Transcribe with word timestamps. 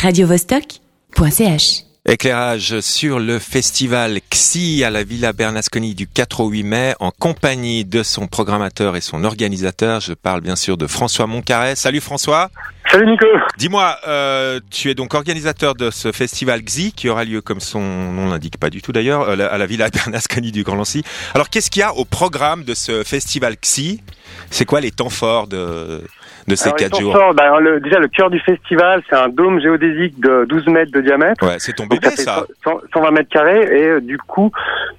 radiovostok.ch 0.00 1.84
Éclairage 2.06 2.80
sur 2.80 3.18
le 3.18 3.38
festival 3.38 4.20
XI 4.30 4.82
à 4.82 4.88
la 4.88 5.04
Villa 5.04 5.34
Bernasconi 5.34 5.94
du 5.94 6.06
4 6.06 6.40
au 6.40 6.48
8 6.48 6.62
mai 6.62 6.94
en 7.00 7.10
compagnie 7.10 7.84
de 7.84 8.02
son 8.02 8.26
programmateur 8.26 8.96
et 8.96 9.02
son 9.02 9.24
organisateur. 9.24 10.00
Je 10.00 10.14
parle 10.14 10.40
bien 10.40 10.56
sûr 10.56 10.78
de 10.78 10.86
François 10.86 11.26
Moncaret. 11.26 11.76
Salut 11.76 12.00
François. 12.00 12.50
Salut 12.90 13.06
Nico. 13.06 13.26
Dis-moi, 13.56 13.94
euh, 14.08 14.58
tu 14.70 14.90
es 14.90 14.94
donc 14.94 15.14
organisateur 15.14 15.74
de 15.76 15.90
ce 15.90 16.10
festival 16.10 16.60
XI 16.62 16.92
qui 16.92 17.08
aura 17.08 17.24
lieu, 17.24 17.40
comme 17.40 17.60
son 17.60 17.80
nom 17.80 18.28
l'indique 18.30 18.58
pas 18.58 18.68
du 18.68 18.82
tout 18.82 18.90
d'ailleurs, 18.90 19.28
euh, 19.28 19.36
à 19.48 19.58
la 19.58 19.66
Villa 19.66 19.88
Bernasconi 19.90 20.50
du 20.50 20.64
Grand 20.64 20.74
Lancy. 20.74 21.04
Alors 21.34 21.50
qu'est-ce 21.50 21.70
qu'il 21.70 21.80
y 21.80 21.84
a 21.84 21.94
au 21.94 22.04
programme 22.04 22.64
de 22.64 22.74
ce 22.74 23.04
festival 23.04 23.54
XI? 23.62 24.02
C'est 24.50 24.64
quoi 24.64 24.80
les 24.80 24.90
temps 24.90 25.08
forts 25.08 25.46
de, 25.46 26.00
de 26.48 26.54
ces 26.56 26.64
Alors, 26.64 26.76
les 26.78 26.84
quatre 26.84 26.92
temps 26.92 27.00
jours? 27.00 27.12
forts, 27.12 27.34
ben, 27.34 27.58
le- 27.60 27.78
déjà 27.80 27.98
le 28.00 28.08
cœur 28.08 28.28
du 28.30 28.40
festival, 28.40 29.02
c'est 29.08 29.16
un 29.16 29.28
dôme 29.28 29.60
géodésique 29.60 30.18
de 30.20 30.44
12 30.48 30.66
mètres 30.66 30.90
de 30.92 31.00
diamètre. 31.00 31.46
Ouais, 31.46 31.56
c'est 31.58 31.72
ton 31.74 31.84
Donc, 31.86 32.00
bébé 32.00 32.10
fait 32.16 32.22
ça. 32.22 32.44
100 32.64 32.80
120 32.92 33.10
mètres 33.12 33.30
carrés 33.30 33.60
et 33.70 33.86
euh, 33.86 34.00
du 34.00 34.18
coup 34.18 34.50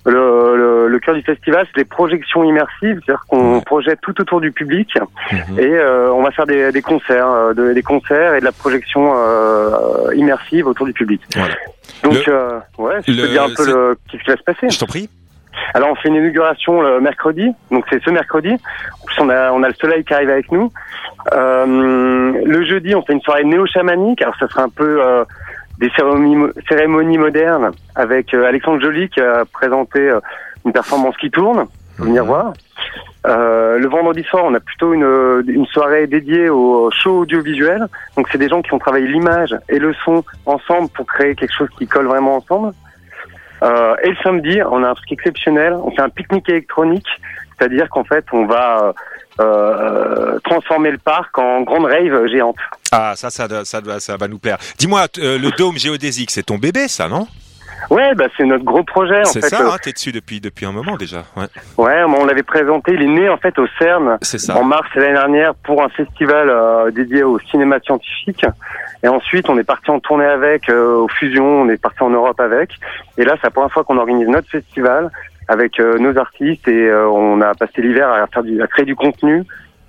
le, 0.06 0.56
le, 0.58 0.88
le 0.88 1.00
cœur 1.00 1.14
du 1.16 1.22
festival 1.22 1.66
c'est 1.72 1.78
les 1.80 1.86
projections 1.86 2.44
immersives, 2.44 3.00
c'est-à-dire 3.06 3.24
qu'on 3.28 3.56
Ouais. 3.56 3.62
projette 3.66 4.00
tout 4.02 4.20
autour 4.20 4.42
du 4.42 4.52
public 4.52 4.90
Mhm. 5.32 5.60
et 5.60 5.74
euh, 5.74 6.12
on 6.12 6.24
va 6.24 6.32
faire 6.32 6.46
des, 6.48 6.72
des 6.72 6.82
concerts, 6.82 7.30
euh, 7.30 7.54
de- 7.54 7.74
des 7.74 7.84
concerts 7.84 8.34
et 8.36 8.40
de 8.40 8.46
la 8.46 8.52
projection 8.52 9.14
euh, 9.16 10.14
immersive 10.16 10.66
autour 10.68 10.86
du 10.88 10.94
public. 10.94 11.22
Voilà. 11.36 11.54
Donc 12.04 12.26
Le- 12.26 12.34
euh, 12.34 12.60
ouais, 12.80 12.96
je 13.08 13.22
peux 13.22 13.28
dire 13.28 13.44
un 13.44 13.54
peu 13.56 13.66
le, 13.66 13.98
qu'est-ce 14.12 14.24
qui 14.24 14.30
va 14.32 14.38
se 14.38 14.44
passer. 14.44 14.70
Je 14.70 14.80
t'en 14.80 14.88
prie. 14.88 15.10
Alors 15.74 15.90
on 15.92 15.96
fait 15.96 16.08
une 16.08 16.16
inauguration 16.16 16.82
le 16.82 17.00
mercredi, 17.02 17.52
donc 17.70 17.86
c'est 17.90 18.02
ce 18.04 18.10
mercredi. 18.10 18.54
En 18.54 19.06
plus 19.06 19.20
on 19.20 19.30
a 19.30 19.52
on 19.52 19.62
a 19.64 19.68
le 19.68 19.74
soleil 19.76 20.04
qui 20.04 20.14
arrive 20.14 20.30
avec 20.30 20.52
nous. 20.52 20.72
Euh, 21.34 21.66
le 22.46 22.66
jeudi 22.66 22.96
on 22.96 23.04
fait 23.04 23.14
une 23.14 23.22
soirée 23.22 23.44
néo-chamanique. 23.44 24.22
Alors 24.22 24.36
ça 24.40 24.48
sera 24.48 24.64
un 24.64 24.70
peu 24.70 25.02
euh, 25.06 25.24
des 25.82 25.90
cérémonies, 25.96 26.36
mo- 26.36 26.52
cérémonies 26.70 27.18
modernes 27.18 27.72
avec 27.96 28.34
euh, 28.34 28.46
Alexandre 28.48 28.82
Joly 28.82 29.10
qui 29.10 29.20
a 29.20 29.44
présenté 29.52 30.00
euh, 30.00 30.20
une 30.66 30.72
performance 30.72 31.18
qui 31.18 31.30
tourne. 31.32 31.66
Faut 31.98 32.06
venir 32.06 32.24
Mhm. 32.24 32.30
voir. 32.30 32.54
Euh, 33.28 33.78
le 33.78 33.88
vendredi 33.88 34.24
soir, 34.24 34.44
on 34.46 34.54
a 34.56 34.60
plutôt 34.60 34.94
une, 34.94 35.44
une 35.48 35.66
soirée 35.68 36.08
dédiée 36.08 36.50
au 36.50 36.90
show 36.92 37.20
audiovisuel. 37.20 37.86
Donc, 38.16 38.28
c'est 38.32 38.38
des 38.40 38.48
gens 38.50 38.62
qui 38.62 38.74
ont 38.74 38.80
travaillé 38.80 39.08
l'image 39.08 39.56
et 39.70 39.78
le 39.78 39.94
son 40.06 40.24
ensemble 40.46 40.90
pour 40.90 41.06
créer 41.06 41.36
quelque 41.36 41.54
chose 41.54 41.70
qui 41.78 41.88
colle 41.88 42.08
vraiment 42.08 42.38
ensemble. 42.38 42.72
Euh, 43.64 43.96
et 44.04 44.10
le 44.10 44.16
samedi, 44.24 44.60
on 44.72 44.84
a 44.84 44.90
un 44.90 44.94
truc 44.96 45.12
exceptionnel. 45.12 45.74
On 45.74 45.92
fait 45.92 46.02
un 46.02 46.10
pique-nique 46.10 46.50
électronique, 46.50 47.08
c'est-à-dire 47.58 47.90
qu'en 47.90 48.04
fait, 48.04 48.26
on 48.34 48.46
va 48.48 48.94
euh, 49.40 49.44
euh, 49.44 50.40
transformer 50.44 50.90
le 50.92 50.98
parc 50.98 51.38
en 51.38 51.62
grande 51.62 51.86
rave 51.86 52.26
géante. 52.28 52.58
Ah, 52.92 53.14
ça, 53.16 53.30
ça, 53.30 53.48
ça, 53.64 53.82
ça 54.00 54.18
va 54.18 54.28
nous 54.28 54.40
plaire. 54.40 54.58
Dis-moi, 54.78 55.06
euh, 55.20 55.38
le 55.40 55.50
dôme 55.58 55.78
géodésique, 55.78 56.30
c'est 56.32 56.44
ton 56.44 56.58
bébé, 56.58 56.88
ça, 56.88 57.08
non? 57.08 57.28
Ouais, 57.90 58.14
bah 58.16 58.26
c'est 58.38 58.44
notre 58.46 58.64
gros 58.64 58.84
projet. 58.84 59.26
C'est 59.26 59.42
ça, 59.42 59.62
Euh, 59.64 59.72
hein, 59.72 59.78
t'es 59.82 59.92
dessus 59.92 60.12
depuis 60.12 60.40
depuis 60.40 60.66
un 60.68 60.72
moment 60.72 60.98
déjà. 60.98 61.24
Ouais, 61.36 61.46
ouais, 61.78 62.04
on 62.04 62.26
l'avait 62.26 62.44
présenté. 62.44 62.94
Il 62.94 63.02
est 63.02 63.08
né 63.08 63.28
en 63.28 63.38
fait 63.38 63.58
au 63.58 63.66
CERN 63.80 64.18
c'est 64.22 64.38
ça. 64.38 64.56
en 64.56 64.64
mars 64.64 64.88
l'année 64.96 65.14
dernière 65.14 65.56
pour 65.56 65.82
un 65.84 65.90
festival 65.90 66.50
euh, 66.50 66.92
dédié 66.92 67.24
au 67.24 67.40
cinéma 67.40 67.80
scientifique. 67.84 68.46
Et 69.04 69.08
ensuite, 69.08 69.50
on 69.50 69.58
est 69.58 69.64
parti 69.64 69.90
en 69.90 70.00
tournée 70.00 70.26
avec, 70.26 70.70
euh, 70.70 70.98
aux 71.00 71.08
fusions, 71.08 71.62
on 71.64 71.70
est 71.70 71.82
parti 71.82 72.04
en 72.04 72.12
Europe 72.12 72.40
avec. 72.40 72.70
Et 73.18 73.24
là, 73.24 73.34
c'est 73.42 73.48
la 73.48 73.52
première 73.52 73.72
fois 73.72 73.84
qu'on 73.84 73.98
organise 73.98 74.28
notre 74.28 74.50
festival 74.50 75.10
avec 75.48 75.80
euh, 75.80 75.98
nos 75.98 76.16
artistes 76.18 76.68
et 76.68 76.86
euh, 76.88 77.10
on 77.10 77.42
a 77.42 77.56
passé 77.56 77.82
l'hiver 77.82 78.10
à 78.10 78.28
faire 78.28 78.44
du, 78.44 78.62
à 78.62 78.68
créer 78.68 78.86
du 78.86 78.96
contenu, 78.96 79.44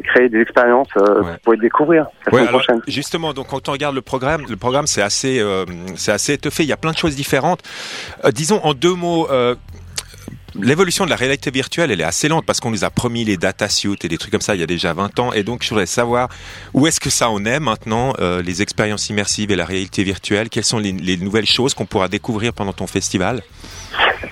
créer 0.04 0.28
des 0.28 0.40
expériences 0.40 0.88
euh, 0.96 1.22
Ouais. 1.22 1.36
pour 1.44 1.54
être 1.54 1.60
découvrir 1.60 2.02
la 2.04 2.08
Ouais, 2.32 2.38
semaine 2.40 2.48
alors, 2.48 2.60
prochaine. 2.62 2.80
justement, 2.88 3.32
donc 3.32 3.48
quand 3.48 3.68
on 3.68 3.72
regarde 3.72 3.94
le 3.94 4.02
programme, 4.02 4.44
le 4.48 4.56
programme 4.56 4.86
c'est 4.86 5.02
assez, 5.02 5.38
euh, 5.40 5.64
c'est 5.96 6.12
assez 6.12 6.32
étoffé. 6.34 6.62
Il 6.64 6.68
y 6.68 6.72
a 6.72 6.76
plein 6.76 6.92
de 6.92 6.96
choses 6.98 7.14
différentes. 7.16 7.60
Euh, 8.24 8.30
disons 8.30 8.60
en 8.64 8.74
deux 8.74 8.94
mots. 8.94 9.28
L'évolution 10.60 11.06
de 11.06 11.10
la 11.10 11.16
réalité 11.16 11.50
virtuelle, 11.50 11.90
elle 11.90 12.02
est 12.02 12.04
assez 12.04 12.28
lente 12.28 12.44
parce 12.44 12.60
qu'on 12.60 12.70
nous 12.70 12.84
a 12.84 12.90
promis 12.90 13.24
les 13.24 13.38
datasuits 13.38 13.96
et 14.04 14.08
des 14.08 14.18
trucs 14.18 14.30
comme 14.32 14.42
ça 14.42 14.54
il 14.54 14.60
y 14.60 14.62
a 14.62 14.66
déjà 14.66 14.92
20 14.92 15.18
ans. 15.18 15.32
Et 15.32 15.44
donc, 15.44 15.62
je 15.62 15.70
voudrais 15.70 15.86
savoir 15.86 16.28
où 16.74 16.86
est-ce 16.86 17.00
que 17.00 17.08
ça 17.08 17.30
en 17.30 17.42
est 17.46 17.58
maintenant, 17.58 18.12
les 18.20 18.60
expériences 18.60 19.08
immersives 19.08 19.50
et 19.50 19.56
la 19.56 19.64
réalité 19.64 20.04
virtuelle? 20.04 20.50
Quelles 20.50 20.64
sont 20.64 20.78
les, 20.78 20.92
les 20.92 21.16
nouvelles 21.16 21.46
choses 21.46 21.72
qu'on 21.72 21.86
pourra 21.86 22.08
découvrir 22.08 22.52
pendant 22.52 22.74
ton 22.74 22.86
festival? 22.86 23.42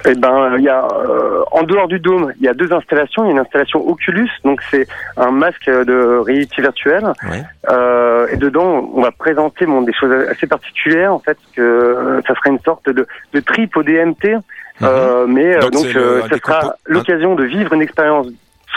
Eh 0.06 0.14
ben, 0.14 0.54
il 0.58 0.64
y 0.64 0.68
a 0.68 0.86
euh, 0.86 1.42
en 1.52 1.62
dehors 1.62 1.88
du 1.88 1.98
dôme, 1.98 2.32
il 2.38 2.44
y 2.44 2.48
a 2.48 2.54
deux 2.54 2.72
installations. 2.72 3.24
Il 3.24 3.26
y 3.26 3.30
a 3.30 3.32
une 3.32 3.38
installation 3.38 3.86
Oculus, 3.88 4.30
donc 4.44 4.60
c'est 4.70 4.86
un 5.16 5.30
masque 5.30 5.66
de 5.68 6.18
réalité 6.24 6.62
virtuelle. 6.62 7.04
Ouais. 7.30 7.42
Euh, 7.70 8.26
et 8.32 8.36
dedans, 8.36 8.90
on 8.94 9.02
va 9.02 9.10
présenter 9.10 9.66
bon, 9.66 9.82
des 9.82 9.92
choses 9.92 10.12
assez 10.30 10.46
particulières, 10.46 11.12
en 11.12 11.18
fait, 11.18 11.36
que 11.54 11.60
euh, 11.60 12.20
ça 12.26 12.34
sera 12.34 12.50
une 12.50 12.60
sorte 12.60 12.88
de, 12.88 13.06
de 13.34 13.40
trip 13.40 13.76
au 13.76 13.82
DMT, 13.82 14.36
euh, 14.82 15.26
mais 15.28 15.56
euh. 15.56 15.60
Donc, 15.60 15.72
donc, 15.72 15.92
le- 15.92 16.00
euh, 16.00 16.20
ça 16.28 16.36
sera 16.38 16.74
l'occasion 16.86 17.34
de 17.34 17.44
vivre 17.44 17.72
une 17.74 17.82
expérience 17.82 18.26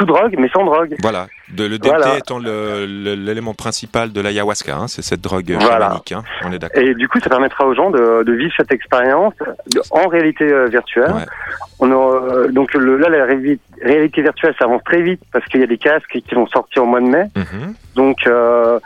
sous 0.03 0.13
drogue, 0.13 0.35
mais 0.37 0.49
sans 0.49 0.63
drogue. 0.65 0.95
Voilà, 1.01 1.27
de, 1.49 1.65
le 1.65 1.77
DMT 1.79 1.87
Voilà. 1.95 2.17
étant 2.17 2.39
l'élément 2.39 3.53
principal 3.53 4.11
de 4.11 4.21
l'ayahuasca, 4.21 4.75
hein, 4.75 4.87
c'est 4.87 5.01
cette 5.01 5.21
drogue 5.21 5.49
Voilà. 5.59 5.85
chamanique, 5.85 6.11
hein, 6.11 6.23
on 6.45 6.51
est 6.51 6.59
d'accord. 6.59 6.81
Et 6.83 6.93
du 6.93 7.07
coup, 7.07 7.19
ça 7.19 7.29
permettra 7.29 7.65
aux 7.65 7.73
gens 7.73 7.89
de, 7.89 8.23
de 8.23 8.33
vivre 8.33 8.53
cette 8.57 8.71
expérience 8.71 9.33
en 9.91 10.07
réalité 10.07 10.45
euh, 10.51 10.65
virtuelle. 10.67 11.11
Ouais. 11.11 11.25
On 11.79 11.91
aura, 11.91 12.17
euh, 12.23 12.47
donc 12.51 12.73
le, 12.73 12.97
là, 12.97 13.09
la 13.09 13.25
réalité 13.25 14.21
virtuelle, 14.21 14.53
ça 14.59 14.65
avance 14.65 14.83
très 14.83 15.01
vite 15.01 15.21
parce 15.31 15.45
qu'il 15.45 15.59
y 15.61 15.63
a 15.63 15.67
des 15.67 15.77
casques 15.77 16.11
qui 16.27 16.35
vont 16.35 16.47
sortir 16.47 16.83
au 16.83 16.85
mois 16.85 17.01
de 17.01 17.07
mai. 17.07 17.25
Mhm. 17.35 17.73
Donc, 17.95 18.17
euh, 18.27 18.79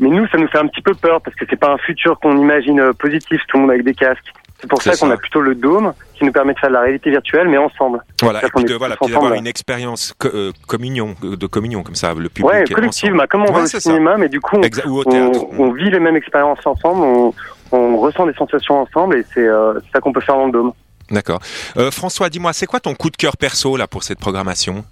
mais 0.00 0.08
nous, 0.08 0.26
ça 0.28 0.38
nous 0.38 0.48
fait 0.48 0.58
un 0.58 0.66
petit 0.66 0.82
peu 0.82 0.94
peur 0.94 1.20
parce 1.20 1.36
que 1.36 1.44
c'est 1.48 1.58
pas 1.58 1.70
un 1.72 1.78
futur 1.78 2.18
qu'on 2.18 2.36
imagine 2.38 2.92
positif, 2.94 3.40
tout 3.48 3.56
le 3.56 3.62
monde 3.62 3.70
avec 3.70 3.84
des 3.84 3.94
casques. 3.94 4.32
C'est 4.62 4.68
pour 4.68 4.80
ça 4.80 4.96
qu'on 4.96 5.10
a 5.10 5.16
plutôt 5.16 5.40
le 5.40 5.54
dôme 5.56 5.92
qui 6.14 6.24
nous 6.24 6.30
permet 6.32 6.54
de 6.54 6.58
faire 6.60 6.68
de 6.70 6.74
la 6.74 6.82
réalité 6.82 7.10
virtuelle, 7.10 7.48
mais 7.48 7.58
ensemble. 7.58 8.00
Voilà, 8.22 8.44
et 8.44 8.48
puis 8.54 8.64
de 8.64 8.74
voilà, 8.74 8.94
d'avoir 9.06 9.34
une 9.34 9.48
expérience 9.48 10.14
co- 10.16 10.28
euh, 10.32 10.52
communion, 10.68 11.16
de 11.20 11.46
communion 11.48 11.82
comme 11.82 11.96
ça, 11.96 12.14
le 12.14 12.28
public. 12.28 12.44
Ouais, 12.46 12.64
collective, 12.72 13.12
bah, 13.14 13.26
comme 13.26 13.42
on 13.42 13.46
va 13.46 13.58
Ouais, 13.58 13.62
au 13.62 13.66
c'est 13.66 13.80
ça. 13.80 13.90
cinéma, 13.90 14.16
mais 14.18 14.28
du 14.28 14.40
coup, 14.40 14.56
on, 14.56 14.60
Exa- 14.62 14.86
ou 14.86 14.98
au 14.98 15.04
théâtre. 15.04 15.40
on, 15.58 15.64
on 15.64 15.72
vit 15.72 15.90
les 15.90 15.98
mêmes 15.98 16.14
expériences 16.16 16.64
ensemble, 16.64 17.00
on, 17.02 17.34
on 17.72 17.96
ressent 17.98 18.24
des 18.26 18.34
sensations 18.34 18.80
ensemble, 18.82 19.16
et 19.16 19.24
c'est 19.34 19.40
euh, 19.46 19.74
c'est 19.84 19.90
ça 19.94 20.00
qu'on 20.00 20.12
peut 20.12 20.20
faire 20.20 20.36
dans 20.36 20.46
le 20.46 20.52
dôme. 20.52 20.72
D'accord. 21.10 21.40
Euh, 21.76 21.90
François, 21.90 22.28
dis-moi, 22.30 22.52
c'est 22.52 22.66
quoi 22.66 22.78
ton 22.78 22.94
coup 22.94 23.10
de 23.10 23.16
cœur 23.16 23.36
perso 23.36 23.76
là 23.76 23.88
pour 23.88 24.04
cette 24.04 24.20
programmation? 24.20 24.84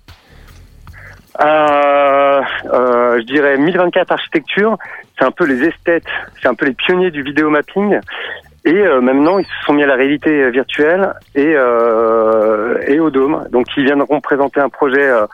Euh, 1.41 2.43
euh, 2.73 3.19
je 3.21 3.25
dirais 3.25 3.57
1024 3.57 4.11
architecture, 4.13 4.77
c'est 5.19 5.25
un 5.25 5.31
peu 5.31 5.45
les 5.47 5.63
esthètes, 5.69 6.05
c'est 6.43 6.49
un 6.49 6.55
peu 6.55 6.67
les 6.67 6.73
pionniers 6.75 7.11
du 7.11 7.23
vidéo 7.23 7.49
mapping. 7.51 7.99
Et 8.65 8.73
euh, 8.75 9.01
maintenant, 9.01 9.39
ils 9.39 9.45
se 9.47 9.51
sont 9.67 9.73
mis 9.73 9.83
à 9.83 9.87
la 9.87 9.95
réalité 9.97 10.51
virtuelle 10.51 11.15
et, 11.35 11.55
euh, 11.57 12.79
et 12.87 13.01
au 13.01 13.11
dôme. 13.11 13.47
Donc, 13.51 13.67
ils 13.77 13.85
viendront 13.85 14.21
présenter 14.21 14.61
un 14.61 14.69
projet 14.69 15.03
euh, 15.03 15.27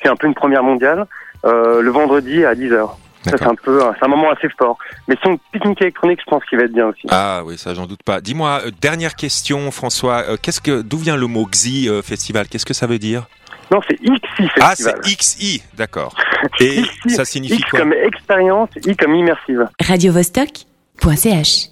qui 0.00 0.06
est 0.06 0.10
un 0.10 0.16
peu 0.16 0.26
une 0.26 0.34
première 0.34 0.62
mondiale 0.62 1.06
euh, 1.44 1.82
le 1.82 1.90
vendredi 1.90 2.44
à 2.44 2.54
10h. 2.54 2.88
Ça, 3.24 3.36
c'est 3.36 3.46
un 3.46 3.54
peu, 3.56 3.80
c'est 3.98 4.04
un 4.04 4.08
moment 4.08 4.30
assez 4.30 4.48
fort. 4.56 4.78
Mais 5.08 5.16
son 5.24 5.38
pique-nique 5.52 5.82
électronique, 5.82 6.20
je 6.24 6.30
pense 6.30 6.44
qu'il 6.44 6.56
va 6.58 6.64
être 6.64 6.72
bien 6.72 6.86
aussi. 6.86 7.02
Ah 7.10 7.42
oui, 7.44 7.58
ça 7.58 7.74
j'en 7.74 7.86
doute 7.86 8.02
pas. 8.04 8.20
Dis-moi, 8.20 8.60
euh, 8.66 8.70
dernière 8.80 9.16
question, 9.16 9.70
François. 9.72 10.22
euh, 10.30 10.36
qu'est-ce 10.40 10.60
que, 10.60 10.82
d'où 10.82 10.98
vient 10.98 11.16
le 11.16 11.26
mot 11.26 11.44
XI 11.44 11.88
euh, 11.88 12.00
festival? 12.00 12.46
Qu'est-ce 12.48 12.64
que 12.64 12.74
ça 12.74 12.86
veut 12.86 12.98
dire? 13.00 13.26
Non, 13.72 13.80
c'est 13.88 13.96
XI 14.00 14.48
Ah, 14.60 14.68
Festival. 14.70 14.94
c'est 15.02 15.16
XI, 15.16 15.62
d'accord. 15.76 16.14
Et 16.60 16.80
XI, 17.06 17.10
ça 17.10 17.24
signifie 17.24 17.56
X 17.56 17.70
quoi? 17.70 17.80
comme 17.80 17.92
expérience, 17.92 18.70
I 18.86 18.96
comme 18.96 19.14
immersive. 19.16 19.66
radiovostok.ch 19.86 21.68